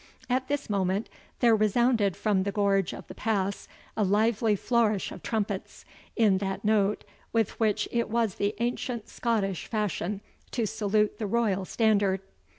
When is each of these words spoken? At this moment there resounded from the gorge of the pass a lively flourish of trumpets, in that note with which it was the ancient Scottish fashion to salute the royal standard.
At 0.31 0.47
this 0.47 0.67
moment 0.67 1.09
there 1.41 1.55
resounded 1.55 2.17
from 2.17 2.41
the 2.41 2.51
gorge 2.51 2.91
of 2.91 3.05
the 3.05 3.13
pass 3.13 3.67
a 3.95 4.03
lively 4.03 4.55
flourish 4.55 5.11
of 5.11 5.21
trumpets, 5.21 5.85
in 6.15 6.39
that 6.39 6.65
note 6.65 7.03
with 7.31 7.59
which 7.59 7.87
it 7.91 8.09
was 8.09 8.33
the 8.41 8.55
ancient 8.57 9.07
Scottish 9.09 9.67
fashion 9.67 10.21
to 10.49 10.65
salute 10.65 11.19
the 11.19 11.27
royal 11.27 11.65
standard. 11.65 12.21